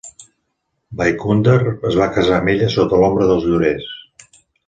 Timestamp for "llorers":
3.51-3.93